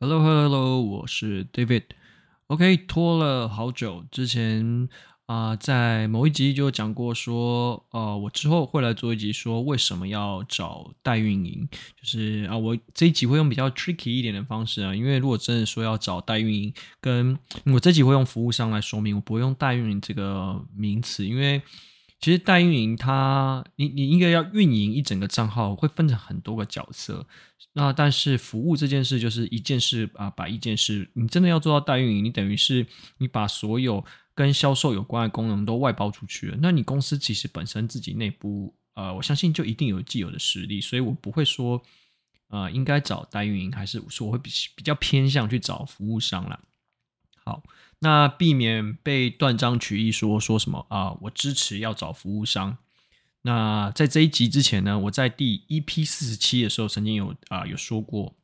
[0.00, 1.82] Hello, Hello, Hello，我是 David。
[2.46, 4.88] OK，拖了好久，之前
[5.26, 11.68] 啊、在某一集就讲过说，呃，我之后会来做一集，说为什么要找代运营，
[12.00, 17.36] 就是啊，我这一集会用比较 tricky 一点的方式啊，因为如果真的说要找代运营，跟
[17.74, 21.60] 我这集会用服务商来说明，我不会用代运营这个名词，因为。
[22.20, 27.26] 其实代运营它，你你应该要运营一整个账号，会分成很多个角色。
[27.74, 32.84] 那但是服务这件事就是一件事啊，把一件事，你真的要做到代运营，你等于是
[33.18, 34.04] 你把所有
[34.34, 36.58] 跟销售有关的功能都外包出去了。
[36.60, 41.80] 那你公司其实本身自己内部，呃，我相信就一定有既有的实力，所以我不会说，
[42.48, 46.58] 呃，应该找代运营，还是说我会比比较偏向去找服务商啦。
[47.48, 47.62] 好。
[48.00, 51.16] 那避免被断章取义说说什么啊？
[51.22, 52.76] 我支持要找服务商。
[53.42, 58.34] 那在这一集之前呢，我在第 EP 四十七的时候曾经有啊有说过，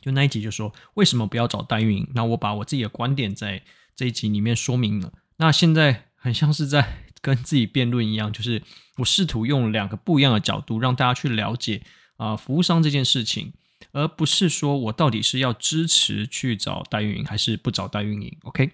[0.00, 2.08] 就那一集就说为什么不要找代运营。
[2.14, 3.62] 那我把我自己的观点在
[3.94, 5.12] 这一集里面说明了。
[5.38, 8.62] 那现在很像是在 跟自己辩论一样，就是
[8.98, 11.82] 我试图用两个不一样的角度让大家去了解
[12.16, 13.52] 啊服务商这件事情，
[13.92, 18.36] 而不是说我到底是要支持去找代运营还是不找代运营。
[18.42, 18.72] OK。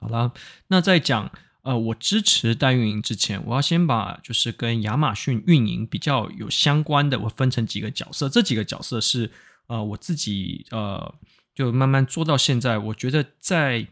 [0.00, 0.32] 好了，
[0.68, 1.30] 那在讲
[1.62, 8.28] 呃，我支持代运营之前，我要先把就是跟亚马逊运营比较有相关的，我分成几个角色。
[8.28, 9.30] 这几个角色是
[9.66, 11.14] 呃我自己呃
[11.54, 13.88] 就慢慢做到现在，我觉得在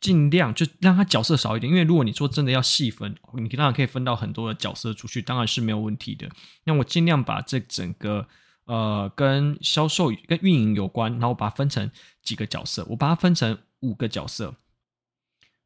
[0.00, 6.28] 尽量就让他角色少一点，因为如果你说真的要细分，你当然可以分到很多的角色出去，当然是没有问题的。
[6.64, 8.26] 那我尽量把这整个
[8.64, 11.90] 呃跟销售跟运营有关，然后把它分成
[12.22, 14.54] 几个角色，我把它分成五个角色。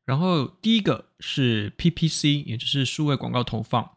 [0.05, 3.91] 然后第一个是 PPC，也就是数位广告投放，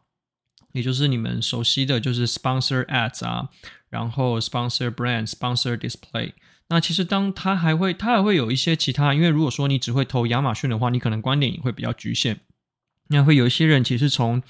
[0.72, 3.50] 也就是你们熟悉的就是 Sponsor Ads 啊，
[3.88, 6.32] 然后 Sponsor Brand、Sponsor Display。
[6.68, 12.40] 那其实当它还会，它还会有一些其他，因为如果说你只会投亚马逊的话，你可能观点也会比较局限。
[13.08, 14.42] 那会有一些人其实从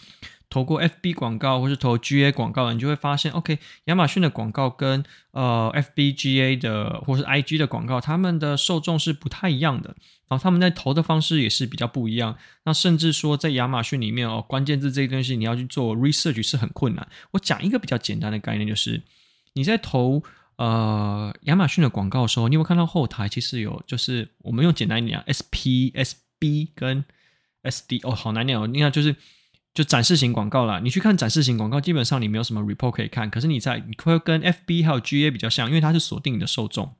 [0.50, 9.94] 投过 FB 广告或是投 GA 广告，你就会发现，OK，亚马逊的广告跟呃 FB、GA 的或是 IG 的广告，他们的受众是不太一样的，
[10.28, 12.36] 然后他们在投的方式也是比较不一样。
[12.64, 17.08] 那甚至说在亚马逊里面哦，关键字这些东西你要去做 research 是很困难。
[17.30, 19.00] 我讲一个比较简单的概念，就是
[19.52, 20.20] 你在投
[20.56, 27.04] 呃亚马逊的广告的时候，你有没有看到后台其实有，就是我们用简单一点讲，SP、SB 跟
[27.62, 29.14] SD 哦，好难念哦，你看就是。
[29.72, 33.30] 就展示型广告啦，你去看展示型广告，基本上你没有什么 report 可以看。
[33.30, 36.96] 可是你在你会跟 FB 还有 GA 比较像，因为它是锁定你的受众。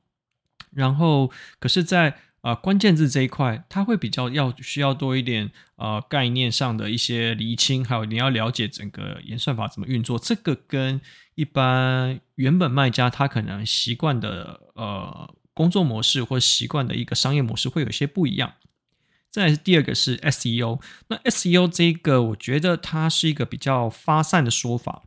[0.73, 10.17] 然后，可是在，在呃关键字这一块，它会比较要需要多一点呃概念上的一些厘清，还有你要了解整个演算法怎么运作。
[10.17, 11.01] 这个跟
[11.35, 18.53] 一般原本卖家他可能习惯的呃工作模式或习惯的一个商业模式会有些不一样。
[19.31, 25.05] 再来是第二个是 SEO，那 SEO 这个我觉得它是一个比较发散的说法，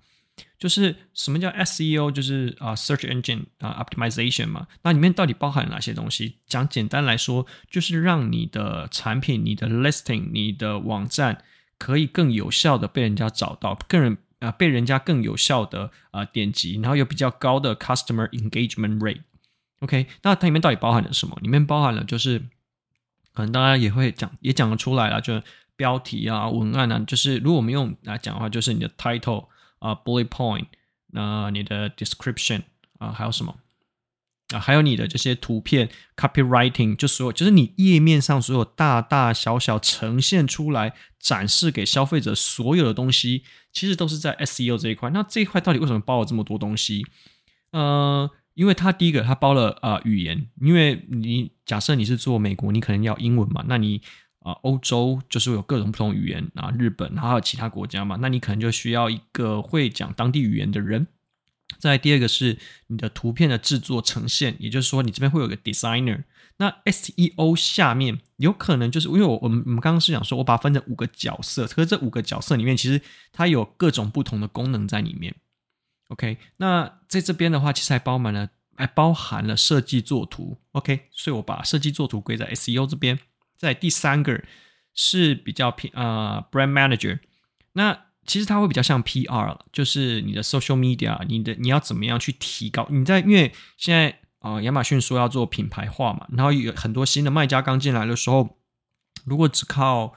[0.58, 6.38] 就是什么叫 SEO，就是啊 Search Engine 啊 Optimization 嘛，那里面到底包含哪些东西？
[6.48, 11.44] 讲简单来说，就是让你的产品、你的 Listing、你的网站
[11.78, 19.24] 可以更有效的被人家找到，更人啊被人家更有效的啊点击，然后有比较高的 Customer Engagement Rate。
[19.80, 21.38] OK，那它里面到底包含了什么？
[21.42, 22.42] 里面包含了就是。
[23.34, 25.44] 可能大家也会讲，也讲得出来了，就是
[25.76, 29.48] 标题啊、文案啊，就是如果我们用来讲的话，就是你的 title
[29.80, 30.68] 啊、bullet point，
[31.08, 32.62] 那你的 description
[33.00, 33.56] 啊，还有什么
[34.54, 34.60] 啊？
[34.60, 45.10] 还有你的这些图片 copywriting，就所有，就是你页面上所有大大小小呈现出来、展示给消费者所有的东西，其实都是在 SEO 这一块。
[45.10, 47.04] 那这一块到底为什么包了这么多东西？
[47.72, 48.30] 呃。
[48.54, 54.02] 因为它第一个，它包了啊、呃、语言，因为你假设你是做美国，你可能要英文嘛，那你
[54.40, 61.08] 啊、呃、欧洲就是有各种不同语言啊，日本还有其他国家嘛，那你可能就需要一个会讲当地语言的人。
[61.80, 66.24] 再第二个是你的图片的制作呈现，也就是说你这边会有个 designer。
[66.58, 73.02] 那 SEO 下面有可能就是因为我我们我们刚刚是讲说我把它分成五个角色，可是这五个角色里面其实
[73.32, 75.36] 它有各种不同的功能在里面。
[76.10, 80.60] OK，那在这边的话，其实还包满了，还包含了设计作图。
[80.74, 83.20] OK，所以我把设计作图归在 SEO 这边。
[83.58, 84.44] 在第三个
[84.94, 87.20] 是比较偏啊、呃、Brand Manager，
[87.74, 92.86] 那其实它会比较像 PR，就是你的 Social Media，你的你要怎么样去提高？
[92.90, 94.10] 你在因为现在
[94.40, 98.58] 啊、呃、亚马逊说要做品牌化嘛，然后有很多新的卖家刚进来的时候，
[99.26, 100.14] 如果只靠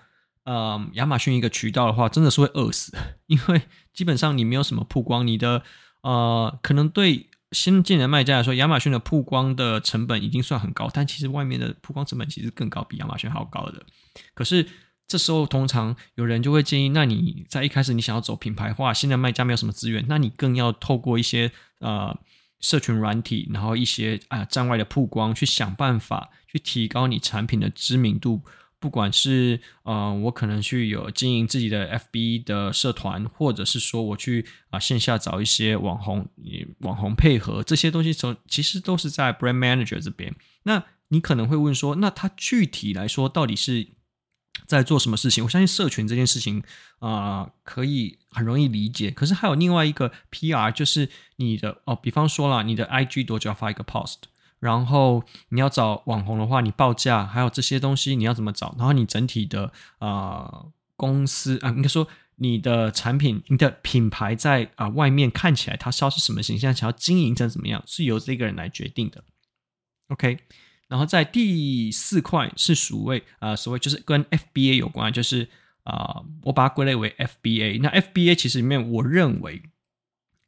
[0.46, 2.96] 呃亚马逊一个渠道的话，真的是会饿死，
[3.28, 3.60] 因为
[3.92, 5.62] 基本上你没有什么曝光，你的。
[6.02, 13.84] 呃，可能对新进的卖家来说，亚马逊的曝光的成本已经算很高，但其实外面的曝光成本其实更高，比亚马逊还要高的。
[14.32, 14.64] 可是
[15.08, 21.50] 这时候，通常有人就会建议，那你在一开始你想要走品牌化，新的卖家没有什么资源，那你更要透过一些
[21.80, 22.16] 呃
[22.60, 28.42] 社群软体，然后一些啊、站外的曝光，去想办法去提高你产品的知名度。
[28.78, 36.28] 不管是呃，我可能去有经营自己的 FB 的社团，或者是说我去啊、线下找一些网红，
[36.80, 40.34] 网红配合这些东西，从其实都是在 Brand Manager 这边。
[40.64, 43.88] 那你可能会问说，那他具体来说到底是
[44.66, 45.44] 在做什么事情？
[45.44, 46.62] 我相信社群这件事情
[46.98, 49.10] 啊、可以很容易理解。
[49.10, 54.16] 可是还有另外一个 PR，就是你的哦，比方说啦，你的 IG 多久要发一个 Post？
[54.58, 58.74] 然后你要找网红的话，你报价还有这些东西你要怎么找？
[58.78, 60.66] 然后你整体的啊、
[60.96, 69.22] 公司啊，应该说你的产品、你的品牌在啊、外面看起来它是要是什么形象，想要经营成怎么样，是由这个人来决定的。
[70.08, 70.38] OK，
[70.88, 75.48] 然后在第四块是所谓啊、所谓就是跟 FBA 有关，就是
[75.84, 77.80] 啊、我把它归类为 FBA。
[77.82, 79.62] 那 FBA 其实里面我认为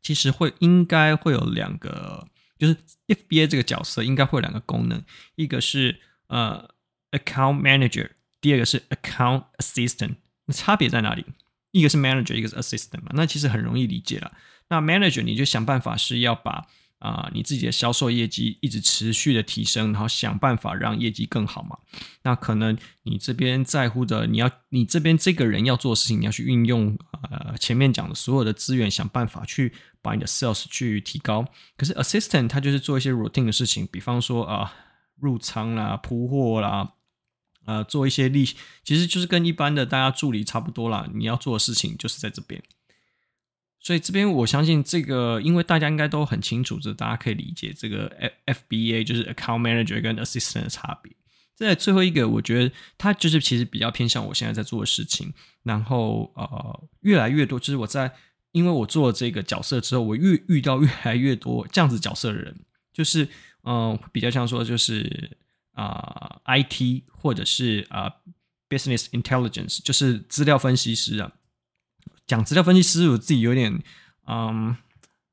[0.01, 2.27] 其实会应该会有两个。
[2.59, 2.77] 就是
[3.07, 5.03] FBA 这个角色应该会有两个功能，
[5.37, 6.69] 一个是呃
[7.13, 8.11] Account Manager，
[8.41, 10.17] 第二个是 Account Assistant。
[10.47, 11.25] 那差别在哪里？
[11.71, 13.11] 一个是 Manager，一个是 Assistant 嘛。
[13.15, 14.33] 那其实很容易理解了。
[14.69, 16.67] 那 Manager 你就想办法是要把
[16.99, 21.79] 啊、你自己的销售业绩一直持续的提升，然后想办法让业绩更好嘛。
[22.23, 26.99] 那可能你这边在乎的，你要你这边这个人要做的事情，你要去运用
[27.31, 29.73] 呃前面讲的所有的资源，想办法去。
[30.01, 31.45] 把你的 sales 去提高，
[31.77, 34.73] 可是 assistant 他就是做一些 routine 的事情，比方说啊、
[35.17, 36.93] 入仓啦、铺货啦，
[37.67, 38.45] 呃做一些利，
[38.85, 41.11] 其实就是跟一般的大家助理差不多啦。
[41.13, 42.63] 你要做的事情就是在这边，
[43.89, 51.11] 所以这边我相信这个，因为大家应该都很清楚，这大家可以理解这个 F F B A 就是 account manager 跟 assistant 的差别。
[51.55, 55.33] 在最后一个，我觉得它就是其实比较偏向我现在在做的事情，
[55.63, 58.13] 然后呃越来越多，就是我在。
[58.53, 62.55] 因为我做了这个角色之后，我遇遇到越来越多这样子角色的人，
[62.93, 63.25] 就是
[63.63, 65.37] 嗯、呃，比较像说就是
[65.73, 68.11] 啊、IT 或者是啊、
[68.69, 71.31] Business Intelligence，就是资料分析师啊。
[72.29, 73.83] 讲资料分析师，我自己有点
[74.29, 74.77] 嗯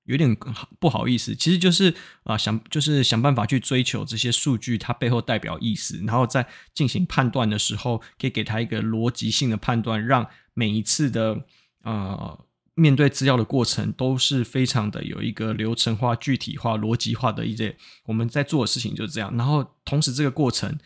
[0.06, 0.36] 有点
[0.80, 1.94] 不好意思，其实就是
[2.24, 11.46] 啊、想就是想办法去追求这些数据它背后代表意思，然后在进行判断的时候，可以给他一个逻辑性的判断，让每一次的
[11.84, 12.40] 呃。
[12.78, 19.34] 面对资料的过程都是非常的有一个流程化、具体化、逻辑化的一些我们在做的事情就是这样。
[19.38, 20.78] 然后同时这个过程，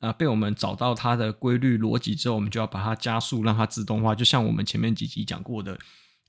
[0.00, 4.14] 呃，被我们找到它的规律逻辑之后，我们就要把它加速，让它自动化。
[4.14, 5.78] 就像我们前面几集讲过的，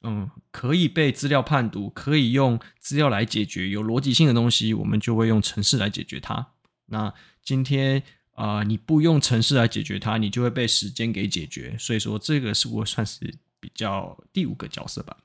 [0.04, 6.46] 嗯，可以被资料判读，可以用资料来解决有逻辑性的东西，我们就会用程式来解决它。
[6.88, 7.14] 那
[7.44, 8.04] 今天
[8.36, 11.76] 啊，你不用程式来解决它，你就会被时间给解决。
[11.80, 13.34] 所以说，这个是我算是。
[13.62, 15.16] 比较第五个角色吧。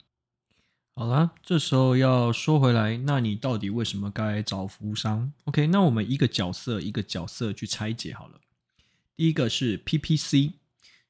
[0.98, 8.40] 好了，这时候要说回来，那你到底为什么该找服务商？OK，那我们一个角色一个角色去拆解好了。
[9.14, 10.54] 第一个是 PPC，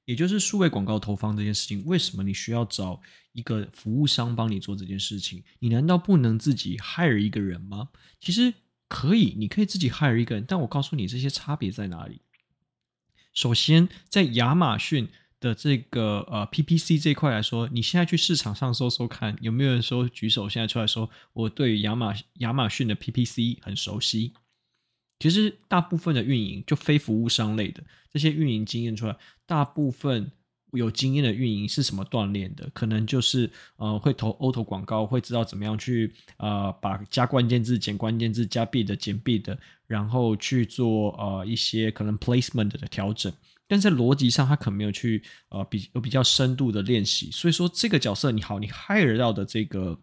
[0.05, 3.01] 也就是数位广告投放这件事情，为什么你需要找
[3.31, 5.45] 一个服务商帮你做这件事情？
[5.61, 7.91] 你难道不能自己 hire 一个人吗？
[8.21, 8.53] 其实
[8.89, 12.23] 可以，你可以自己 hire 一个人，但我告诉你这些差别在哪里。
[13.33, 15.09] 首先，在亚马逊。
[15.47, 24.33] 的这个呃 PPC 这一块来说，你现在去市场上搜搜看，有没有人说举手现在出来说我对亚马亚马逊的 PPC 很熟悉？
[25.19, 30.31] 其实大部分的运营就非服务商类的这些运营经验出来，大部分
[30.73, 32.69] 有经验的运营是什么锻炼的？
[32.75, 43.33] 可能就是呃会投 auto 广告，会知道怎么样去呃把加关键字、减关键字、加 bid 的、减 bid 的，然后去做呃一些可能 placement 的调整。
[43.69, 49.99] 但在逻辑上，他可能没有去呃比有比较深度的练习，所以说这个角色你好，你 hire 到的这个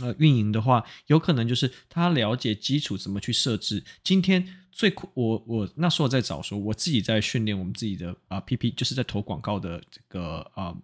[0.00, 3.82] 呃运营的话，有可能就是他了解基础怎么去设置。
[4.02, 10.76] 今天最我我那时候在找说，我自己在训练我们自己的啊、呃、PP，就是在投广告的这个啊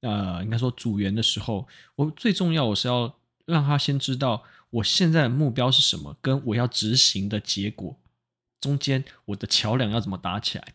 [0.00, 7.98] 呃，应该说组员的时候，我最重要我是要让他先知道我现在目标是什么，跟我要执行的结果
[8.60, 10.74] 中间我的桥梁要怎么搭起来。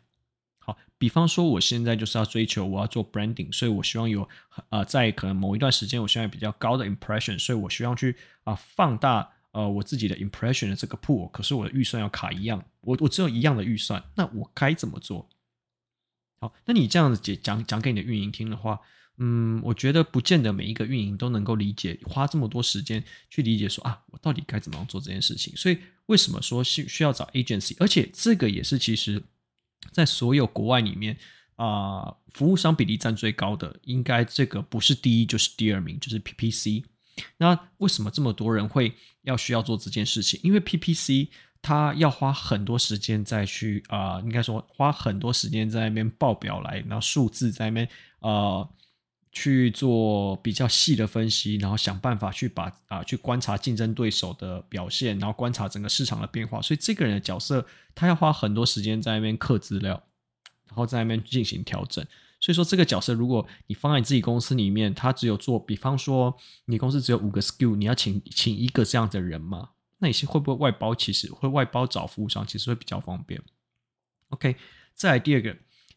[0.99, 4.27] 比方说，我现在就是要追求我要做 branding，所以我希望有
[4.69, 15.27] 呃，在可能某一段时间，我希望有比较高的 impression，所以我希望去啊、放大呃我自己的 impression 的这个 pool，可是我的预算要卡一样，我我只有一样的预算，那我该怎么做？
[16.41, 18.79] 好，那你这样子讲讲给你的运营听的话，
[19.17, 25.55] 嗯，我觉得不见得每一个运营都能够理解，花这么多时间去理解说啊，我到底该怎么样做这件事情。
[25.55, 27.75] 所以为什么说需需要找 agency？
[27.79, 29.21] 而且这个也是其实，
[29.91, 31.17] 在所有国外里面
[31.55, 36.83] 啊、服务商比例占最高的，应该这个不是第一就是第二名，就是 PPC。
[37.37, 38.93] 那为什么这么多人会
[39.23, 40.39] 要需要做这件事情？
[40.43, 41.27] 因为 PPC
[41.61, 48.69] 它要花很多时间再去啊、应该说花很多时间在那边报表来，然后数字在那边呃。
[49.31, 56.59] 去做比较细的分析，然后想办法去把啊去观察竞争对手的表现，然后观察整个市场的变化。
[56.61, 60.01] 所以这个人的角色，他要花很多时间在那边刻资料，
[60.67, 62.03] 然后在那边进行调整。
[62.39, 69.69] 所以说这个角色，如果你放在你自己公司里面，他只有做，比方说你公司只有五个 skill，你要请请一个这样的人吗？
[69.99, 70.95] 那你是会不会外包？
[70.95, 73.39] 其实会外包找服务商，其实会比较方便。
[74.29, 74.55] OK，
[74.95, 75.55] 再来第二个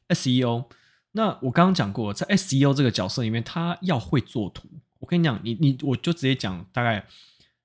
[0.08, 0.66] SEO。
[1.12, 4.68] 那我刚刚讲过，在 SEO 这个角色里面，他要会做图。
[4.98, 7.04] 我跟你讲，你你我就直接讲，大概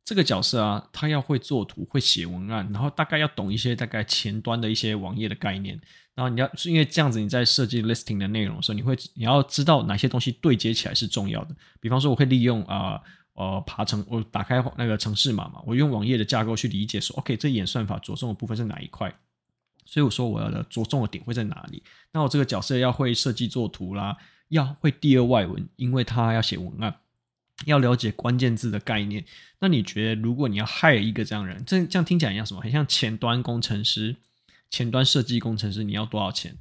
[0.04, 5.80] 这个角色啊，他要会做图，会写文案，然后大概要懂一些大概前端的一些网页的概念。
[6.14, 11.56] 然后你要是因为这样子，你在设计 listing 的内容的时候，你会你要知道哪些东西对接起来是重要的。
[11.80, 13.00] 比方说，我会利用啊
[13.34, 19.14] 呃，爬城，我打开那个城市码嘛，我用网页的架构去理解说，OK，这演算法着重的部分是哪一块。
[19.88, 21.82] 所以我说我要着重的点会在哪里？
[22.12, 24.18] 那我这个角色要会设计做图啦，
[24.50, 27.00] 要会第二外文，因为他要写文案，
[27.66, 29.24] 要了解关键字的概念。
[29.60, 32.62] 那你觉得，如果你要 hire 一个这样人，这这样听起来像什么？
[32.62, 34.18] 很像前端工程师、
[34.70, 36.58] 前端设计工程师，你要多少钱？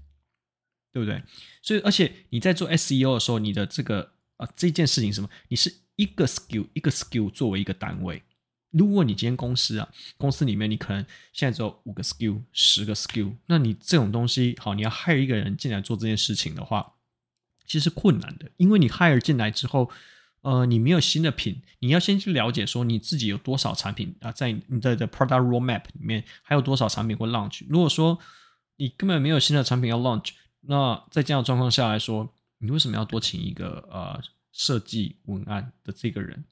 [0.93, 1.23] 对不对？
[1.61, 5.29] 所以，而且你在做 SEO 的时候，你的这个啊这件事情什么？
[5.49, 8.23] 你是一个 skill 一个 skill 作为一个单位。
[8.71, 16.95] 如果你今天公司啊，公司里面你可能现在只有五个 skill、十个 skill，那你这种东西好，你要 hire 一个人进来做这件事情的话，
[17.67, 19.91] 其实困难的，因为你 hire 进来之后，
[20.43, 27.65] 呃，你没有新的品，你要先去了解说你自己有多少产品啊，在你的的 product roadmap 里面还有多少产品会 launch。
[27.69, 28.19] 如果说
[28.77, 30.31] 你根本没有新的产品要 launch，
[30.61, 34.21] 那在这样的状况下来说，你为什么要多请一个呃
[34.53, 36.45] 设计文案的这个人？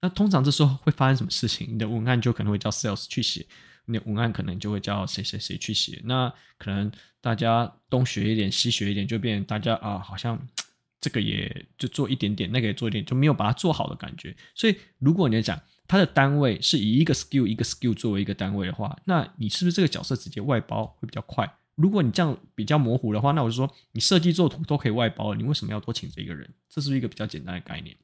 [0.00, 1.68] 那通常这时候会发生什么事情？
[1.72, 3.46] 你的文案就可能会叫 sales 去写，
[3.86, 6.00] 你的文案可能就会叫谁谁谁去写。
[6.04, 10.38] 那可能大家东学一点，西学一点，就变大家啊，好像
[11.00, 14.36] 这个也就做一点点，那个也做一点，就没有把它做好的感觉。
[14.54, 21.50] 所以，如果你要讲它的单位是以一个 skill 一个 skill 作为一个单位的话，那你是不是这个角色直接外包会比较快？
[21.74, 26.52] 如果你这样比较模糊的话，那我就说你设计做图都可以外包，你为什么要多请这一个人？
[26.68, 27.96] 这是一个比较简单的概念？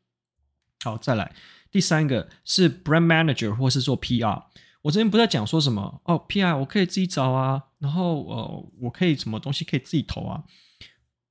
[0.85, 1.35] 好，再来。
[1.73, 4.45] 第三个是 brand manager 或是做 PR。
[4.83, 10.45] 我这边不在讲说什么哦，PR 我可以自己找啊，然后呃，我可以什么东西可以自己投啊。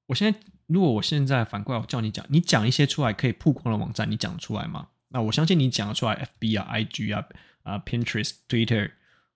[0.07, 4.87] 我现在如果我现在反过来我叫你讲，你讲一些出来可以曝光的网站，你讲得出来吗？
[5.09, 7.25] 那我相信你讲得出来，FB 啊、IG 啊、
[7.63, 8.91] 啊 Pinterest、Twitter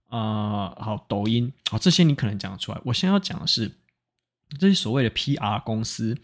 [0.07, 2.81] 啊，好抖音，好这些你可能讲得出来。
[2.85, 3.69] 我现在要讲的是
[4.57, 6.17] 这些所谓的 PR 公司，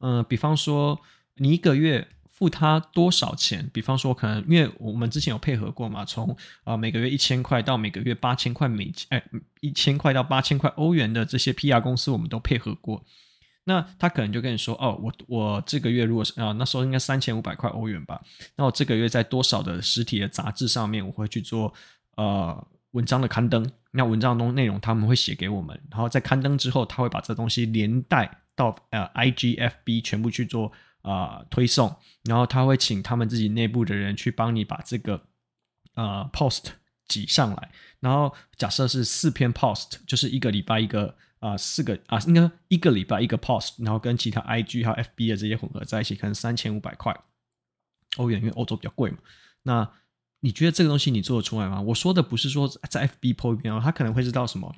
[0.00, 1.00] 嗯、比方说
[1.36, 2.08] 你一个月。
[2.38, 3.68] 付他多少钱？
[3.72, 9.20] 比方说，可能因为我们之前有配合过嘛，从啊每个月一千块到每个月八千块美金，哎，
[9.60, 13.04] 一千块到八千块欧元的这些 PR 公司，我们都配合过。
[13.64, 18.22] 那他可能就跟你说，哦，我我这个月如果是啊那时候应该三千五百块欧元吧，
[18.54, 21.74] 那我这个月在多少的实体的杂志上面，我会去做
[22.16, 23.68] 呃文章的刊登。
[23.90, 30.70] 那文章中内容他们会写给我们，然后在刊登之后，他会把这东西连带到呃 IGFB 全部去做。
[31.08, 35.22] 啊、推送，然后他会请他们自己内部的人去帮你把这个
[35.94, 36.64] 呃 post
[37.06, 37.70] 挤上来。
[38.00, 47.18] 然后假设是四篇 post，就是一个礼拜一个啊、四个啊，应该一个礼拜一个 post，然后跟其他 IG 还有 FB 的这些混合在一起，可能三千五百块
[48.18, 49.18] 欧元，因为欧洲比较贵嘛。
[49.62, 49.90] 那
[50.40, 51.80] 你觉得这个东西你做得出来吗？
[51.80, 54.74] 我说的不是说在 FB po 一篇，他可能会知道什么。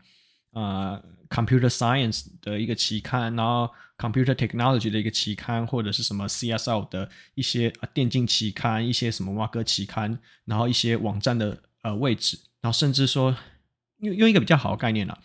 [0.52, 13.36] 呃，computer science 的一个期刊，然后 computer technology 的一个期刊，或者是什么 CSL 的一些啊电竞期刊，一些什么挖哥期刊，然后一些网站的呃位置，然后甚至说
[13.98, 15.18] 用用一个比较好的概念啊，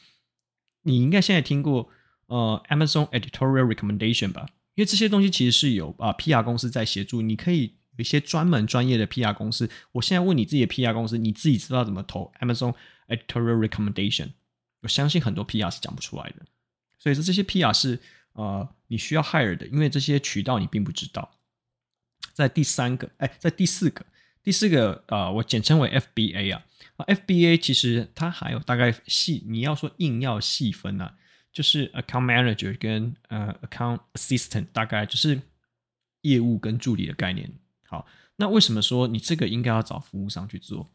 [0.81, 1.89] 你应该现在听过
[2.27, 4.47] 呃 Amazon editorial recommendation 吧？
[4.75, 9.69] 因为这些东西其实是有啊 PR 公司在协助，你可以有一些专门专业的 PR 公司。
[9.93, 12.75] 我现在问你自己的 PR 公司，你自己知道怎么投 Amazon
[13.07, 14.31] editorial recommendation？
[14.81, 16.45] 我相信很多 PR 是讲不出来的，
[16.99, 18.01] 所以说这些 PR 是
[18.35, 21.31] 呃你需要 hire 的，因为这些渠道你并不知道。
[22.33, 24.05] 在第三个，哎，在第四个，
[24.43, 26.65] 第四个、呃，我简称为 FBA 啊。
[26.97, 31.13] 啊，FBA 其实它还有大概细，你要说硬要细分呢、
[31.51, 35.41] 就是 Account Manager 跟呃 Account Assistant，大概就是
[36.21, 37.51] 业务跟助理的概念。
[37.87, 40.89] 好，那为什么说你这个应该要找服务商去做？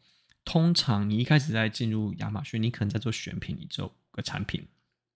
[0.44, 4.66] 通常你一开始在进入亚马逊，你可能在做选品，你只有五个产品、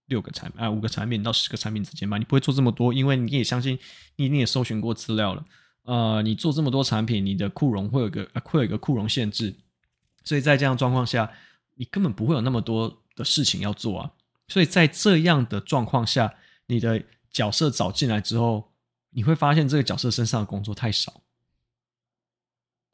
[0.07, 3.79] 六个产品啊，五个产品到十个产品之间吧，你不会做这么多，因为你也相信
[4.17, 5.45] 你你也搜寻过资料了。
[5.83, 9.55] 呃，你做这么多产品，你的库容会有个会有一个库容限制，
[10.25, 11.31] 所以在这样状况下，
[11.75, 14.11] 你根本不会有那么多的事情要做啊。
[14.49, 16.35] 所以在这样的状况下，
[16.67, 18.73] 你的角色找进来之后，
[19.11, 21.23] 你会发现这个角色身上的工作太少，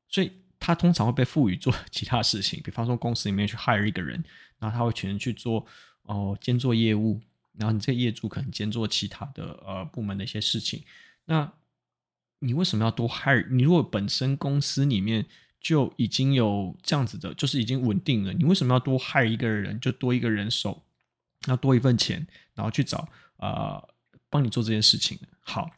[0.09, 4.25] 所以他通常会被赋予做 其他事情，比方说公司里面去 hire 一个人，
[4.59, 5.65] 然后他会全去做
[6.03, 7.21] 哦、兼做业务，
[7.53, 10.83] 然后你这个业主可能兼做其他的呃部门的一些事情。
[11.27, 11.53] 那
[12.41, 13.49] 你为什么要多 hire？
[13.51, 15.27] 你如果本身公司里面
[15.61, 20.83] 就已经有这样子的，就是已经稳定了，你为什么要多 hire 一个人，就多一个人手？
[21.47, 23.89] 要多一份钱，然后去找呃
[24.29, 25.19] 帮你做这件事情。
[25.41, 25.71] 好，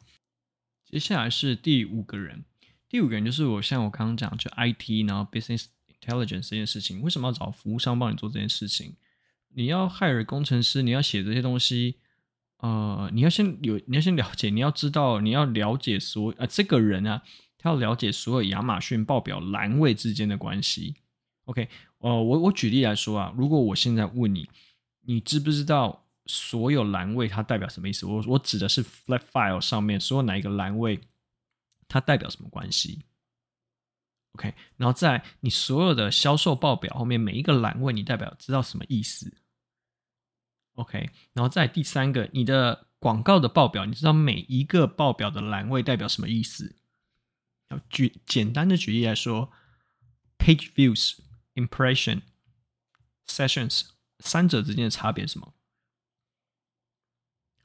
[0.83, 2.43] 接下来是第五个人，
[2.89, 5.67] 第五个人就是我像我刚刚讲，就 IT，然后 Business
[6.01, 8.97] Intelligence 这件事情，为什么要找服务商帮你做这件事情？
[9.55, 11.97] 你要海尔工程师，你要写这些东西，
[12.57, 17.23] 呃，你要先有，你要先了解，你要知道，你要了解所啊、这个人啊，
[17.57, 20.95] 他要了解所有亚马逊报表栏位之间的关系。
[21.45, 21.67] OK，
[21.99, 24.49] 呃，我我举例来说啊，如果我现在问你。
[25.05, 28.05] 你知不知道所有栏位它代表什么意思？
[28.05, 30.97] 我我指的是 flat file 上面所有哪一个栏位，
[31.89, 32.99] 它代表什么关系
[34.35, 39.29] ？OK，然后在你所有的销售报表后面每一个栏位，你代表知道什么意思
[40.75, 46.75] ？OK，然后在第三个，你的广告的报表，你知道每一个报表的栏位代表什么意思？
[47.69, 49.51] 要举简单的举例来说
[50.37, 51.19] ，page views、
[51.55, 52.21] impression、
[53.27, 53.89] sessions。
[54.19, 55.53] 三者之间的差别是什么？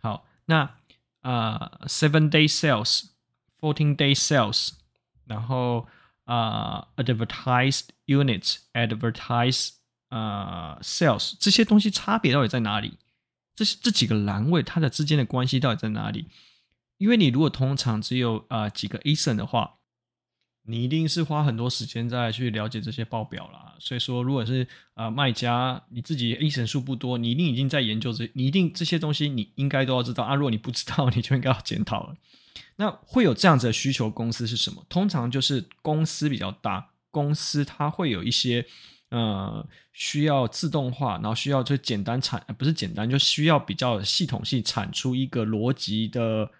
[0.00, 0.80] 好，那
[1.20, 4.72] 啊、，seven day sales，fourteen day sales，
[5.24, 5.86] 然后
[6.24, 9.74] 啊、，advertised units，advertised、
[10.08, 12.98] 啊 sales，这些东西差别到底在哪里？
[13.54, 16.26] 这这几个栏位它的之间的关系到底在哪里？
[16.98, 19.74] 因为你如果通常只有啊、几个 a s o n 的话。
[20.70, 30.34] 你一定是花很多时间在去了解这些报表啦，所以说，如果是啊、卖家，你自己 a s o n 数不多，你一定已经在研究这，你一定这些东西你应该都要知道啊。
[30.34, 32.14] 如果你不知道，你就应该要检讨了。
[32.76, 34.84] 那会有这样子的需求公司是什么？
[34.90, 38.66] 通常就是公司比较大，公司它会有一些
[39.10, 46.50] 呃需要自动化，然后需要就简单产，不是简单，就需要比较系统性产出一个逻辑的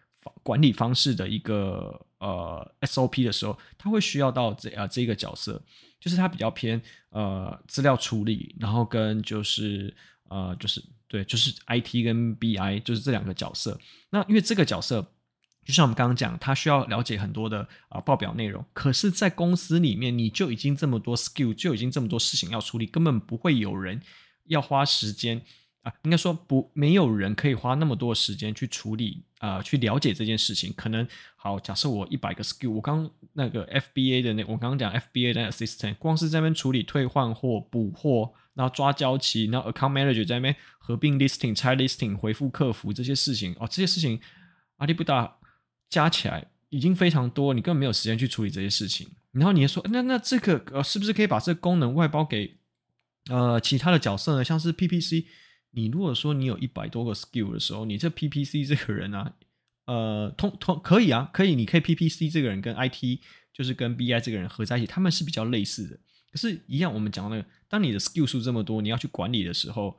[0.43, 2.05] 管理方式的一个。
[2.21, 5.63] 呃，SOP 的时候，他会需要到这啊、呃、这个角色，
[6.01, 9.95] 就是他比较偏呃资料处理，然后跟就是
[10.29, 13.79] 呃就是对，就是 IT 跟 BI 就是这两个角色。
[14.11, 15.13] 那因为这个角色，
[15.69, 18.65] 就像我们刚刚讲，他需要了解很多的啊、报表内容。
[18.73, 24.01] 可是，在公司里面，你就已经这么多 skill，就已经这么多事情要处理，根本不会有人
[24.47, 25.43] 要花时间。
[25.83, 30.73] 啊，应该说不，没有人可以花那么多时间去处理啊、去了解这件事情。
[30.75, 44.19] 可能好，假设我一百个 skill，我刚那个 FBA 的那，我刚刚讲 FBA 的 assistant，光是在那边处理退换货、补货，然后抓交期，然后 account manager 在那边合并 listing、拆 listing、回复客服这些事情，哦，这些事情
[44.79, 45.38] 阿里不达
[45.89, 49.09] 加起来已经非常多，你根本没有时间去处理这些事情。
[49.33, 52.59] 然后你说，那那这个呃，是不是可以把这个功能外包给
[53.29, 54.45] 呃其他的角色呢？
[54.45, 55.27] 像是 PPC。
[55.73, 59.35] 你如果说你有一百多个 skill 的时候，你这 PPC 这个人啊，
[59.85, 63.21] 呃，通通可以啊，可以，你可以 PPC 这个人跟 IT
[63.53, 66.01] 就是跟 BI 这个人合在一起，他们是比较类似的。
[66.33, 69.99] 可是，一样我们讲那个，当你的 skill 数这么多，你要去管理的时候，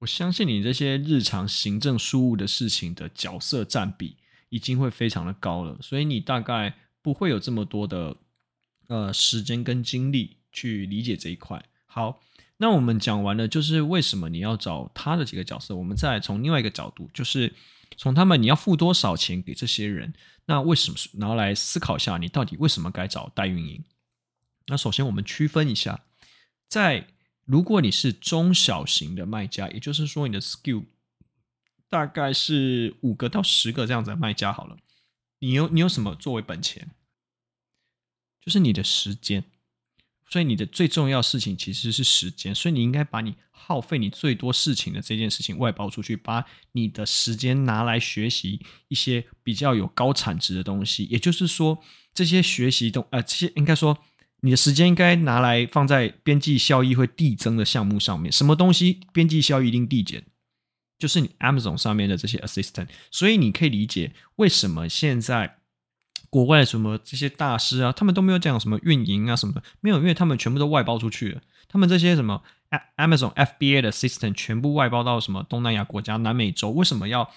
[0.00, 4.16] 我相信你这些日常行政事务的事情的角色占比
[4.48, 8.16] 已经会非常的高了，所以你大概不会有这么多的
[8.88, 11.64] 呃时间跟精力去理解这一块。
[11.86, 12.20] 好。
[12.58, 15.74] 那我们讲完了，就是为什么你要找他的几个角色。
[15.74, 17.52] 我们再从另外一个角度，就是
[17.96, 20.14] 从他们你要付多少钱给这些人。
[20.46, 20.96] 那为什么？
[21.18, 23.82] 然后来思考一下，你到底为什么该找代运营？
[24.68, 26.04] 那首先我们区分一下，
[26.68, 27.08] 在
[27.44, 30.84] 如果你是中小型的卖家，也就是说你的 skill
[31.88, 34.76] 大概是五个到十个这样子的卖家好了，
[35.38, 36.90] 你有你有什么作为本钱？
[38.40, 39.44] 就是你的时间。
[40.26, 51.04] 所以你的最重要事情其实是时间，所以你应该把你耗费你最多事情的这件事情外包出去，把你的时间拿来学习一些比较有高产值的东西。
[51.04, 51.78] 也就是说，
[52.14, 53.98] 这些学习东呃，这些应该说
[54.40, 58.32] 你的时间应该拿来放在边际效益会递增的项目上面。
[58.32, 60.26] 什么东西边际效益一定递减？
[61.04, 62.88] 就是你 Amazon 上面的这些 Assistant。
[63.10, 65.58] 所以你可以理解为什么现在。
[66.30, 71.40] 国外什么这些大师啊，他们都没有讲什么运营啊什么的，没有，因为他们全部都外包出去了。
[71.68, 72.42] 他们这些什么
[72.96, 77.30] Amazon FBA 的 Assistant 全部外包到什么东南亚国家、南美洲，为什么要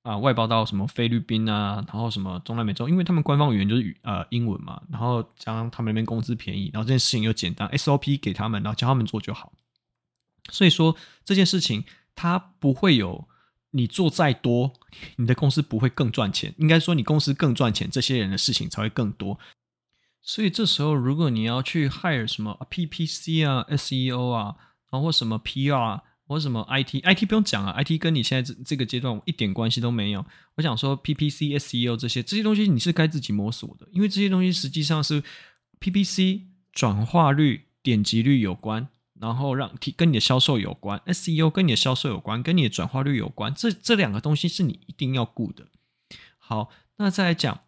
[0.00, 2.88] 啊、外包到什么菲律宾啊，然后什么中南美洲？
[2.88, 9.52] 因为他们官方语言就是呃英文嘛，然后加上他们那边工资便宜，然后这件事情又简单，SOP 给他们，然后教他们做就好。
[10.50, 11.84] 所以说这件事情
[12.18, 13.28] 它不会有。
[13.70, 14.72] 你做再多，
[15.16, 16.54] 你的公司不会更赚钱。
[16.56, 19.38] 应该说，你公司更赚钱，这些人的事情才会更多。
[20.22, 24.56] 所以这时候，如果你要去 hire 什么 PPC 啊、SEO 啊，
[24.90, 30.24] 然后或什么 PR 或什么 IT，IT 不用讲啊，IT 跟你现在这这个阶段一点关系都没有。
[30.56, 35.22] 我想说 PPC、SEO 这些这些东西，你是该自己摸索的，因为这些东西实际上是
[35.78, 36.40] PPC
[36.72, 38.88] 转化率、点击率有关。
[39.20, 45.66] 然后让提跟你的销售有关，SEO 跟你的销售有关，跟你的转化率有关，这这两个东西是你一定要顾的。
[46.38, 47.60] 好，那再来讲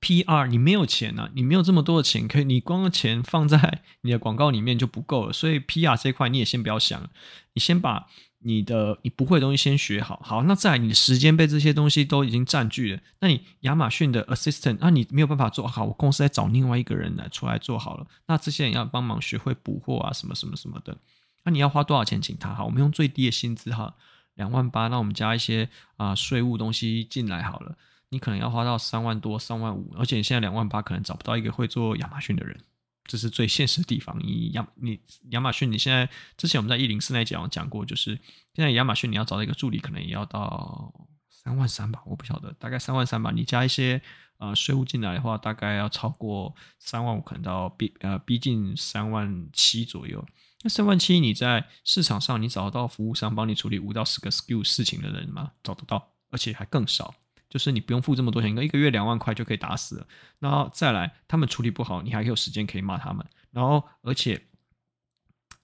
[0.00, 7.10] PR，你没有钱啊，你没有这么多的钱，可以你光钱放在你的广告里面就不够了，所以 PR 这块你也先不要想，
[7.54, 8.08] 你先把。
[8.44, 20.96] 你的你不会的东西先学好，好，那再来你的时间被这些东西都已经占据了，那你亚马逊的 assistant，那你没有办法做好，我公司在找另外一个人来出来做好了，那这些人要帮忙学会补货啊，什么什么什么的，
[21.44, 22.54] 那你要花多少钱请他？
[22.54, 23.94] 好，我们用最低的薪资哈，
[24.34, 27.76] 两万八，那我们加一些啊税务东西进来好了，
[28.10, 32.58] 你可能要花到三万多、三万五，而且你现在两万八可能找不到一个会做亚马逊的人。
[33.04, 34.16] 这是最现实的地方。
[34.20, 38.18] 你亚你亚马逊，你现在之前我们在一零四那讲讲过，就是
[38.54, 40.92] 现在亚马逊你要找到一个助理，可能也要到
[41.30, 43.30] 三万三吧，我不晓得，大概三万三吧。
[43.32, 44.00] 你加一些
[44.38, 50.24] 呃税务进来的话，大概要超过三万五，可能到逼呃逼近三万七左右。
[50.62, 55.50] 那三万七你在市场上你找得到服务商帮你处理五到十个 SKU 事情的人吗？
[55.62, 57.12] 找得到，而且还更少。
[57.52, 60.06] 就是你不用付这么多钱，一个月两万块就可以打死了。
[60.38, 63.26] 然后再来，他们处理不好，你还有时间可以骂他们。
[63.50, 64.46] 然后，而且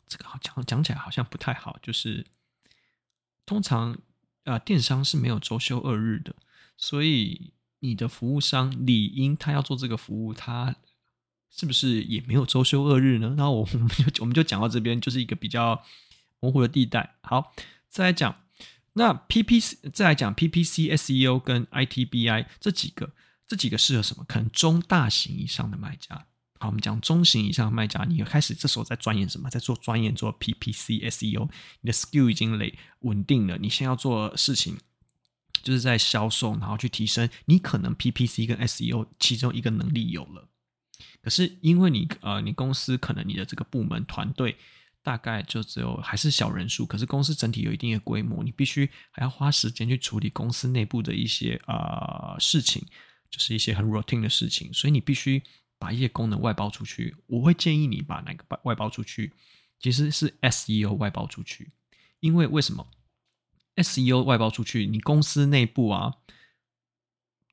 [0.07, 2.27] 这个好讲讲起来好像不太好，就是
[3.46, 3.92] 通常
[4.44, 6.37] 啊、呃，电商是没有周休二日的，
[6.77, 10.77] 所以你的服务商理应他要做这个服务，他
[11.48, 13.29] 是不是也没有周休二日呢？
[13.35, 15.83] 然后我我们就我们就讲到这边，就是一个比较
[16.38, 17.14] 模糊的地带。
[17.22, 17.55] 好，
[17.88, 18.37] 再来讲。
[18.99, 23.13] 那 PPC 再来讲 PPC SEO 跟 ITBI 这几个，
[23.47, 24.25] 这几个适合什么？
[24.25, 26.27] 可能中大型以上的卖家。
[26.59, 29.49] 好，我们讲中型以上的卖家，你开始这时候在钻研什么？
[29.49, 31.49] 在做钻研做 PPC SEO，
[31.81, 33.57] 你的 skill 已经累稳定了。
[33.59, 34.77] 你先要做事情，
[35.63, 37.31] 就是在销售，然后去提升。
[37.45, 40.49] 你可能 PPC 跟 SEO 其中一个能力有了，
[41.23, 44.57] 可是因为你呃，你公司可能你的这个部门团队。
[45.09, 52.85] 大概就只有还是小人数，可是公司整体有一定的规模，你必须还要花时间去处理公司内部的一些啊、呃、事情，
[53.31, 55.42] 就是一些很 routine 的事情，所以你必须
[55.79, 57.16] 把一些功能外包出去。
[57.27, 59.33] 我会建议你把哪个外外包出去，
[59.81, 61.71] 其实是 SEO 外包出去，
[62.21, 62.87] 因为为什么
[63.77, 64.87] SEO 外包出去？
[64.87, 66.16] 你公司内部啊，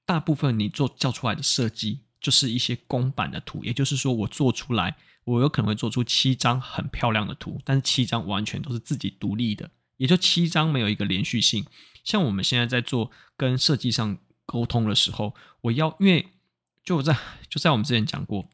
[0.06, 4.98] 大部分你做叫出来的设计就是一些公版的图，也就是说我做出来。
[5.26, 11.66] 我有可能会做出七张很漂亮的图，但是七张完全都是自己独立的，也就七张没有一个连续性。
[12.04, 16.28] 像我们现在在做跟设计上沟通的时候，我要因为
[16.84, 17.18] 就在
[17.50, 18.48] 就在我们之前讲过，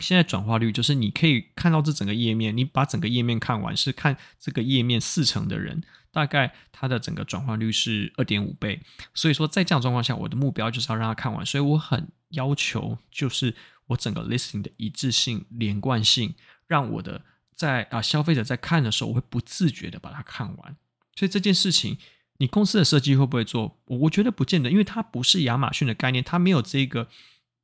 [0.00, 8.80] 现在转化率就是你可以看到这整个页面，你把整个页面看完是看这个页面四成的人，大概它的整个转化率是二点五倍。
[9.12, 13.56] 所以说在这样状况下，我的目标就是要让他看完，所以我很要求就是。
[13.88, 16.34] 我整个 listing 的一致性、连贯性，
[16.66, 17.22] 让我的
[17.54, 20.76] 在啊消费者在看的时候，我会不自觉的把它看完。
[21.14, 21.98] 所以这件事情，
[22.38, 23.78] 你公司的设计会不会做？
[23.86, 27.08] 我觉得不见得，因为它不是亚马逊的概念，它没有这个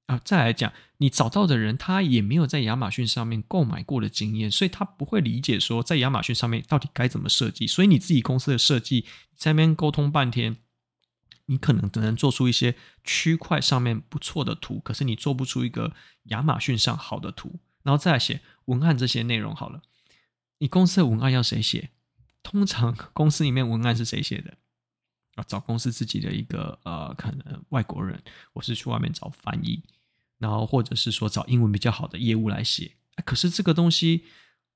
[0.06, 0.20] 啊。
[0.24, 7.66] 再来讲，你找到的人，他也没有在亚马逊上面购买过的经验，所以他不会理解说在亚马逊上面到底该怎么设计。
[7.66, 9.04] 所以你自己公司的设计，
[9.36, 10.56] 在那边沟通半天。
[11.46, 15.92] 你可能只能做出一些区块上面不错的图，可是你做不出一个
[16.24, 19.82] 亚马逊上好的图，然后再来写文案这些内容好了。
[20.58, 21.90] 你公司的文案要谁写？
[22.42, 24.56] 通常 公司里面文案是谁写的？
[25.34, 29.82] 啊，找公司自己的一个呃，可能外国人，我是去外面找翻译，
[30.38, 32.92] 然后或者是说找英文比较好的业务来写。
[33.24, 34.24] 可是这个东西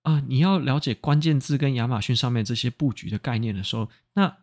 [0.02, 4.38] 啊，你要了解关键字跟亚马逊上面这些布局的概念的时候，那。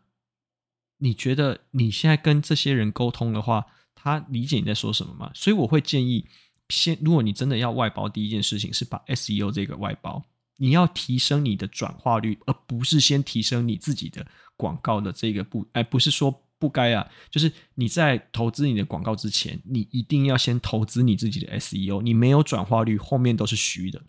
[1.04, 5.30] 你觉得你现在跟这些人沟通的话，他理解你在说什么吗？
[5.36, 6.26] 所以我会建议，
[6.70, 10.24] 先如果你真的要外包，第一件事情是把 SEO 这个外包，
[10.56, 24.02] 你要提升你的转化率，而不是先提升你自己的广告的这个部，哎，不是说不该啊，就是你在投资你的广告之前，你一定要先投资你自己的 SEO，你没有转化率，后面都是虚的。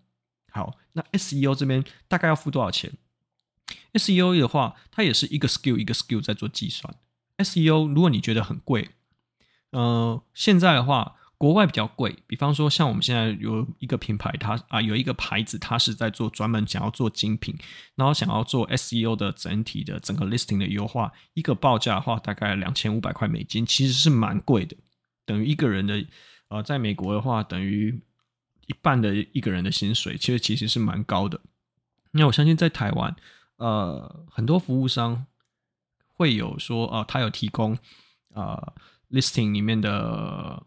[0.52, 2.92] 好，那 SEO 这边大概要付多少钱
[3.94, 6.94] ？SEO 的话，它也是一个 skill 一个 skill 在做计算。
[7.38, 8.90] SEO 如果你觉得很贵，
[9.70, 11.16] 呃，现在的话。
[11.37, 17.54] 国外比较贵，比方说像我们现在有一个品牌，它啊有一个牌子，它是在做专门想要做精品，
[17.96, 24.76] 然后想要做 SEO 的整体的整个 listing 的优化，一个报价的话大概两千五百块美金，其实是蛮贵的，
[25.26, 26.02] 等于一个人的
[26.48, 28.00] 呃，在美国的话等于
[28.68, 31.40] 一半的一个人的薪水，其实其实是蛮高的。
[32.12, 33.14] 那我相信在台湾，
[33.57, 35.27] 呃，很多服务商
[36.14, 37.79] 会有说，呃，他有提供
[38.35, 38.73] 呃
[39.11, 40.62] listing 里面的。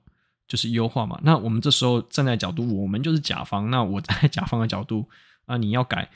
[0.47, 3.69] 就是优化嘛，那我们这时候站在角度，我们就是甲方。
[3.69, 5.05] 那我在 甲方的角度
[5.45, 6.09] 啊，你要改，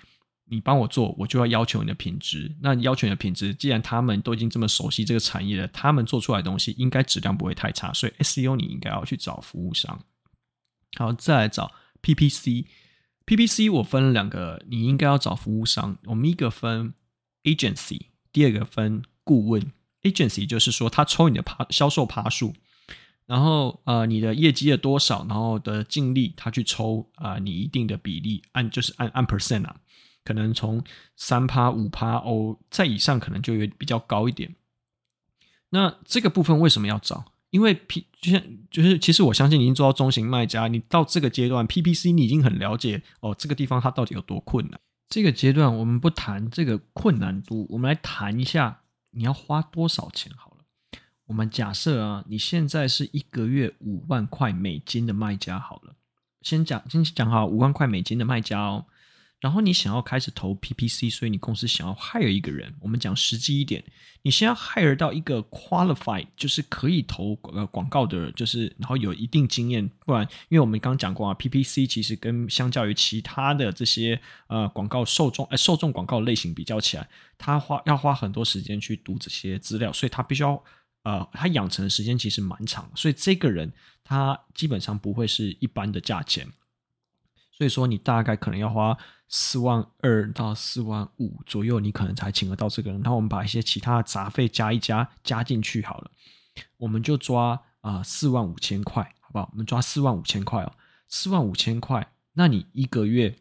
[0.45, 2.55] 你帮我做，我就要要求你的品质。
[2.61, 7.91] 那要求你的品质，既然他们都已经这么熟悉这个产业了，他们做出来东西应该质量不会太差。
[7.91, 10.01] 所以 SEO 你应该要去找服务商。
[10.97, 11.69] 好，再来找
[12.01, 12.67] PPC。
[13.25, 15.97] PPC 我分两个，你应该要找服务商。
[16.05, 16.93] 我们一个分
[17.43, 19.71] agency，第二个分顾问。
[20.03, 22.53] agency 就是说他抽你的趴销售趴数。
[23.27, 29.77] 然后呃，你的业绩的多少，然后的净利，他去抽啊、你一定的比例，按就是按按 percent 啊，
[30.25, 30.83] 可能从
[31.15, 34.55] 三趴五趴哦，在以上可能就有比较高一点。
[35.69, 37.31] 那这个部分为什么要找？
[37.51, 44.79] 因为 P 就像就是，其实我相信你已经做到中型卖家，你到这个阶段 PPC 你已经很了解哦，这个地方它到底有多困难。
[45.09, 50.57] 这个阶段我们不谈这个困难度，我们来谈一下你要花多少钱好了。
[51.25, 55.93] 我们假设啊，你现在是一个月五万块美金的卖家好了，
[56.41, 58.85] 先讲先讲好五万块美金的卖家哦。
[59.41, 62.73] 然后你想要开始投 PPC，所以你公司想要 hire 一个人。
[62.79, 63.83] 我们讲实际一点，
[64.21, 69.89] 你先要 hire 到一个 qualified，就是可以投呃广告的人，就是然后有一定经验。
[70.05, 80.63] 不然，因为我们刚讲过啊，PPC 其实跟相较于其他的这些呃广告受众，呃受众广告类型比较起来，他花要花很多时间去读这些资料，所以他必须要。
[81.03, 83.73] 呃，他养成的时间其实蛮长，所以这个人
[84.03, 86.47] 他基本上不会是一般的价钱，
[87.57, 88.95] 所以说你大概可能要花
[89.31, 93.01] 四万二到四万五左右，你可能才请得到这个人。
[93.01, 96.11] 然后我们把一些其他的杂费加一加，加进去好了，
[96.77, 99.49] 我们就抓啊四万五千块，好不好？
[99.51, 100.71] 我们抓四万五千块哦，
[101.07, 103.35] 四万五千块，那你一个月。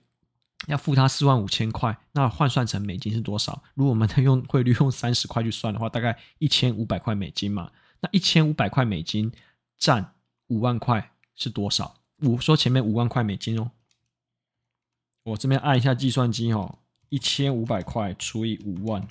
[0.67, 3.63] 要付他四万五千块，那换算成美金是多少？
[3.73, 7.71] 如果我们用汇率用三十块去算的话，大概一千五百块美金嘛。
[8.01, 9.33] 那一千五百块美金
[9.79, 10.13] 占
[10.49, 11.95] 五万块是多少？
[12.19, 13.71] 我说前面五万块美金哦，
[15.23, 16.79] 我这边按一下计算机哦，
[17.09, 19.07] 一千五百块除以五万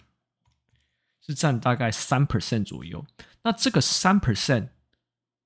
[1.26, 3.06] 是占大概三 percent 左右。
[3.43, 4.69] 那这个三 percent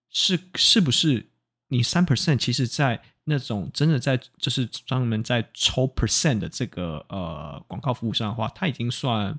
[0.09, 1.29] 是是不是
[1.67, 2.37] 你三 percent？
[2.37, 9.37] 其实在那种真的在就是专门在抽 percent 的这个呃广告服务商的话，他已经算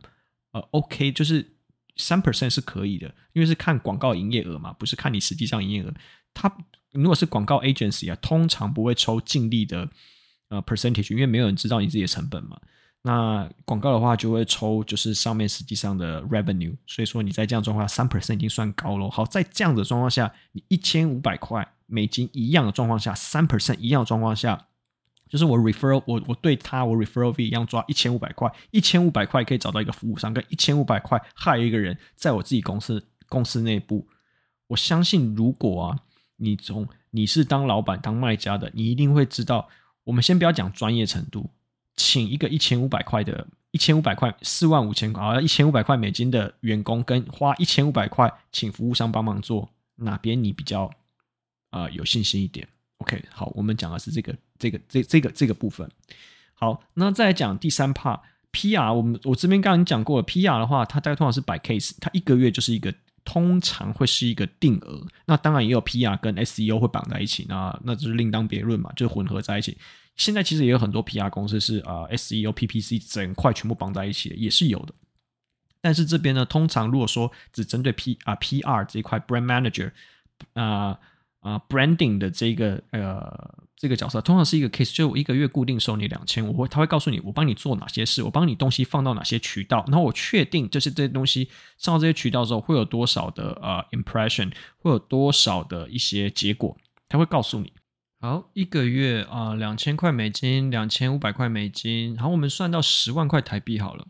[0.53, 1.57] 呃 OK，就是
[1.97, 5.95] 三 percent 是可以的，因为是看广告营业额嘛，不是看你实际上营业额。
[6.33, 6.55] 他
[6.93, 9.89] 如果是广告 agency 啊，通常不会抽净利的
[10.55, 12.59] 呃 percentage，因为没有人知道你自己的成本嘛。
[13.03, 19.11] 那广告的话就会抽就是上面实际上的 revenue，所以说你在这样状况下三 percent 已经算高了。
[19.11, 21.67] 好，在这样的状况下，你一千五百块。
[21.87, 24.69] 美金一样的状况下，三 percent 一样的状况下，
[25.29, 34.09] 就是我 referral 我我对他我 referral fee 一样抓一千五百块，一千五百块可以找到一个服务商，跟一千五百块害一个人，在我自己公司公司内部，
[34.69, 35.99] 我相信如果啊，
[36.37, 39.69] 你从你是当老板当卖家的，你一定会知道，
[40.05, 41.51] 我们先不要讲专业程度，
[41.97, 50.91] 请一个一千五百块的，一千五百块四万五千块啊，一千五百块美金的员工，跟花一千五百块请服务商帮忙做，哪边你比较？
[51.71, 52.69] 啊、有信心一点。
[52.99, 55.91] OK，好，我们讲的是这个、这个、这、这个、这个部分。
[56.55, 58.21] 好，那再讲第三 part
[58.53, 58.95] PR。
[58.95, 65.07] 我们我这边刚刚已经讲过了，PR 的话，它大概通常是百 case，它一个月就是一个，通常会是一个定额。
[65.27, 69.77] 那当然也有 PR 跟 SEO 会绑在一起，那那就是另当别论嘛，就是混合在一起。
[70.17, 74.95] 现在其实也有很多 PR 公司是啊、SEO、PPC 整块全部绑在一起的，也是有的。
[75.81, 79.91] 但是这边呢，通常如果说只针对 P 啊 PR 这一块，Brand Manager
[80.53, 80.99] 啊。
[81.45, 96.75] 啊、，branding 的这个呃这个角色，通常是一个 case，就我一个月固定收你两千，我会他会告诉你，我帮你做哪些事，我帮你东西放到哪些渠道，然后我确定就是这些东西上到这些渠道之后会有多少的呃 impression，会有多少的一些结果，
[97.09, 97.71] 他会告诉你。
[98.21, 104.07] 好，一个月啊两千块美金，两千五百块美金，然后我们算到十万块台币好了。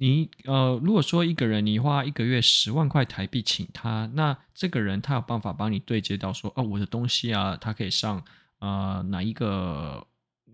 [0.00, 8.24] 你呃，如果说一个人你花一个月十万块台币请他，那这个人他有办法帮你对接到说，哦，我的东西啊，他可以上
[8.60, 10.06] 呃哪一个，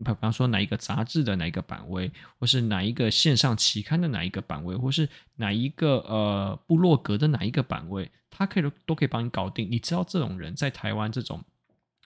[0.03, 9.71] 比方说哪一个杂志的哪一个版位，或是哪一个线上期刊的哪一个版位，或是哪一个呃部落格的哪一个版位，他可以都可以帮你搞定。
[9.71, 11.45] 你知道这种人在台湾这种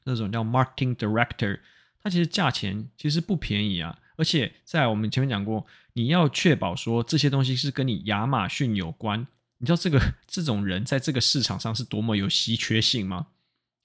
[0.02, 1.60] 那种叫 marketing director，
[2.02, 3.96] 他其实价钱其实不便宜啊。
[4.16, 5.64] 而且在我们前面讲过，
[5.98, 9.26] 你要确保说这些东西是跟你亚马逊有关，
[9.58, 13.26] 你知道这个 这种人在这个市场上是多么有稀缺性吗？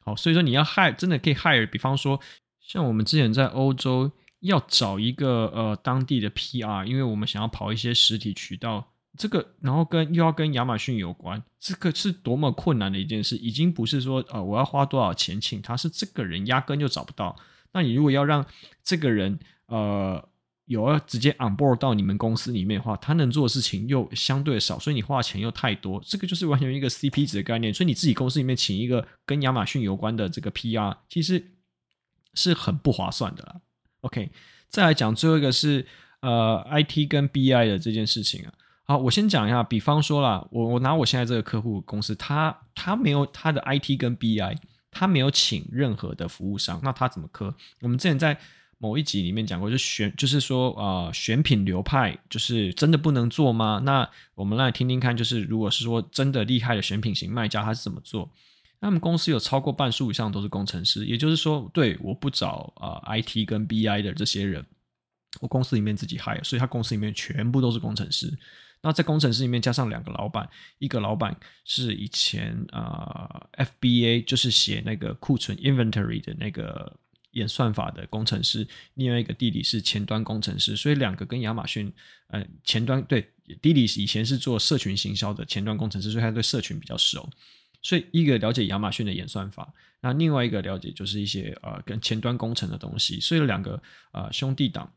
[0.06, 2.20] 好，所以说你要 hire 真的可以 hire，比方说
[2.62, 17.36] 像我们之前在欧洲要找一个呃当地的 PR，因为我们想要跑一些实体渠道，这个然后跟又要跟亚马逊有关，这个是多么困难的一件事，已经不是说呃我要花多少钱请他，是这个人压根就找不到。
[17.72, 18.46] 那你如果要让
[18.84, 20.30] 这个人呃，
[20.66, 27.74] 有要直接 on board 到你们公司里面的话，他能做的事情又相对少，所以你花钱又太多，这个就是完全一个 CP 值的概念。
[27.74, 31.52] 所以你自己公司里面请一个跟亚马逊有关的这个 PR，其实
[32.34, 33.62] 是很不划算的啦。
[34.02, 34.32] OK，
[34.70, 35.86] 再来讲最后一个是
[36.22, 38.54] 呃 IT 跟 BI 的这件事情啊。
[38.86, 44.58] 好，我先讲一下，比方说啦，我我拿我现在这个客户公司，他他没有他的 IT 跟 BI，
[44.92, 47.54] 他没有请任何的服务商，那他怎么磕？
[47.82, 48.38] 我们之前在
[48.84, 53.82] 某一集里面讲过，就选就是说啊、呃，选品流派就是真的不能做吗？
[53.86, 58.30] 那我们来听听看，就是如果是说真的厉害的选品型卖家，他是怎么做？
[58.82, 64.66] 他们公司有超过半数以上都是工程师，也就是说，对，我不找啊、呃、IT 跟 BI 的这些人，
[65.40, 68.38] 我公司里面自己 hire，所以他公司里面全部都是工程师。
[68.82, 76.98] 那在工程师里面加上两个老板，一个老板是以前啊、FBA，就是写那个库存 inventory 的那个。
[77.34, 81.92] 演算法的工程师，另外一个弟弟是前端工程师，所以两个跟亚马逊，
[82.28, 83.30] 呃，前端对
[83.62, 87.30] 弟弟以前是做社群行销的前端工程师，所以他对社群比较熟，
[87.82, 94.92] 所以一个了解亚马逊的演算法，那另外一个了解就是一些呃跟前端工程的东西，所以两个呃兄弟党，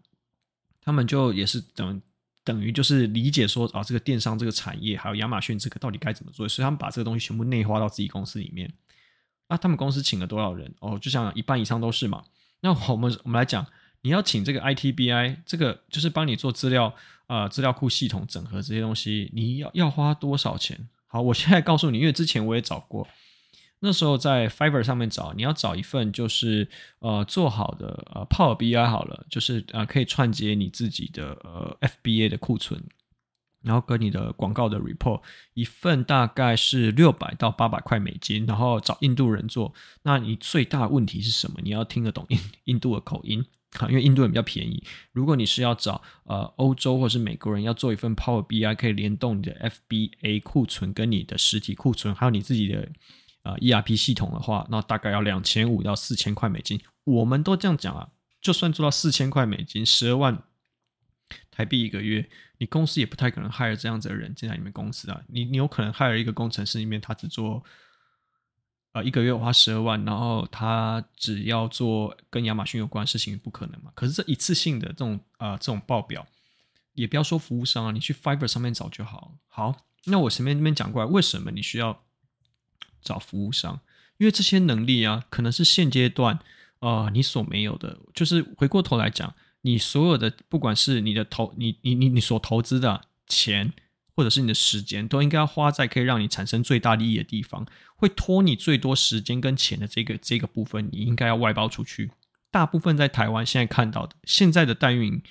[0.80, 2.00] 他们就也是等
[2.44, 8.72] 等于就是理解说啊这个电商这个产业还有亚马逊这个到底该怎么做，所以他们把这个东西全部内化到自己公司里面。
[9.48, 10.74] 那他们公司请了多少人？
[10.80, 12.24] 哦，就像一半以上都是嘛。
[12.60, 13.64] 那我们我们来讲，
[14.02, 16.86] 你要请这个 ITBI，这个就是帮你做资料
[17.26, 20.88] 啊、呃，资料库系统整合这些东西，你要要花多少钱？
[21.06, 23.06] 好，我现在告诉你，因为之前我也找过，
[23.80, 32.82] 那时候在 Fiverr 上面找，你要找一份就是呃做好的呃 Power BI 好了，就是呃可以串接你自己的呃 FBA 的库存。
[33.66, 35.20] 然后跟你的广告的 report
[35.54, 39.74] 一份大概是六百到八百块美金，然后找印度人做。
[40.04, 41.58] 那你最大问题是什么？
[41.62, 43.44] 你要听得懂印印度的口音
[43.78, 44.82] 啊，因为印度人比较便宜。
[45.12, 52.88] 如果你是要找呃欧洲或是美国人要做一份 Power BI，可以联动你的 FBA 库存跟你的实体库存，还有你自己的
[53.42, 56.80] 呃 ERP 系统的话，那大概要两千五到四千块美金。
[57.04, 58.08] 我们都这样讲啊，
[58.40, 60.42] 就算做到四千块美金，十二万。
[61.50, 65.22] 台币一个月，你公司也不太可能 hire 这样子的人进来你们公司啊。
[65.28, 67.64] 你你有可能 hire 一个工程师，里面他只做，
[68.92, 73.90] 呃，一个月花十二万，然后他只要做跟亚马逊有关的事情，不可能嘛？
[73.94, 76.26] 可是这一次性的这种、呃、这种报表，
[76.92, 79.34] 也不要说服务商啊，你去 Fiverr 上面找就好。
[79.48, 82.04] 好，那我前面那边讲过来，为什么你需要
[83.02, 83.80] 找服务商？
[84.18, 86.38] 因为这些能力啊，可能是现阶段、
[86.80, 87.98] 呃、你所没有的。
[88.14, 89.34] 就是回过头来讲。
[89.66, 93.72] 你所有的，不管是你的投，你你你你所投资的钱，
[94.14, 97.66] 或者是你的时间，都应该花在可以让你产生最大利益的地方。
[97.96, 102.12] 会拖你最多时间跟钱的这个这个部分，你应该要外包出去。
[102.52, 105.22] 大部分在台湾现在看到的，现在的代运营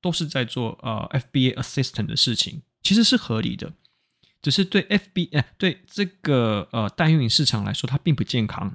[0.00, 3.74] 都是在做呃 FBA assistant 的事情，其实是合理的，
[4.40, 8.74] 只是对 FBA、对这个呃代运营市场来说，它并不健康。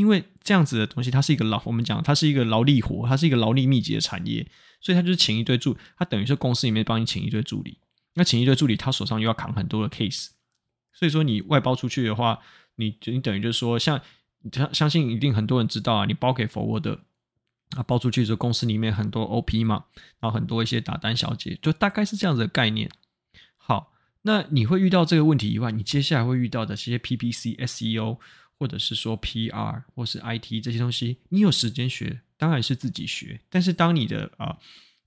[0.00, 4.46] 因为这样子的东西，它是一个劳，我们讲它是一个劳力活，它是一个劳力密集的产业，
[4.80, 7.76] 所以它就是请一堆助，它等于是公司里面帮你请一堆助理，
[8.14, 10.28] 那请一堆助理，他手上又要扛很多的 case，
[10.94, 12.38] 所以说你外包出去的话，
[12.76, 14.00] 你你等于就是说，像
[14.50, 16.98] 相相信一定很多人知道啊，你包给 forward
[17.76, 19.84] 啊，包出去之后，公司里面很多 OP 嘛，
[20.18, 22.90] 然后很多一些打单小姐，就大概是这样子的概念。
[23.58, 23.92] 好，
[24.22, 28.16] 那你会遇到这个问题以外，你接下来会遇到的这些 PPC、SEO。
[28.60, 33.40] 或者是说 PR 或是 IT 这些东西，你有时间学，当然是自己学。
[33.48, 34.58] 但是当你的啊、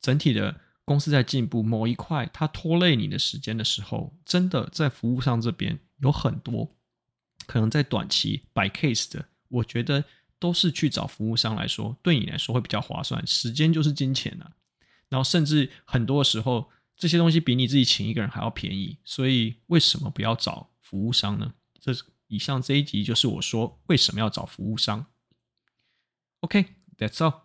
[0.01, 6.75] 整体的公司在进步，某一块它拖累你的时间的时候，真的在服务商这边有很多
[7.45, 10.03] 可能在短期摆 case 的，我觉得
[10.39, 13.25] 都是去找服务商来说，对你来说会比较划算。
[13.27, 14.51] 时间就是金钱啊，
[15.09, 21.53] 然后甚至很多时候这些东西比你自己请一个人还要便宜，所以为什么不要找服务商呢？
[21.79, 22.03] 这是
[22.33, 25.05] 以上这一集就是我说为什么要找服务商。
[26.39, 27.42] OK，that's all。